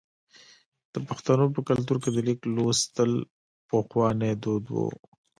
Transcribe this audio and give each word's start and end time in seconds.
د 0.93 0.95
پښتنو 1.09 1.45
په 1.55 1.61
کلتور 1.69 1.97
کې 2.03 2.09
د 2.13 2.17
لیک 2.27 2.39
لوستل 2.55 3.11
پخوانی 3.69 4.31
دود 4.43 4.65
و. 4.69 4.77